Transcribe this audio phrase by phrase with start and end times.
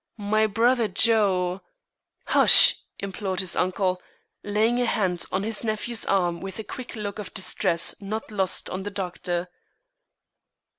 [0.17, 1.61] My brother Joe"
[2.29, 4.01] "Hush!" implored his uncle,
[4.43, 8.67] laying a hand on his nephew's arm with a quick look of distress not lost
[8.67, 9.47] on the doctor.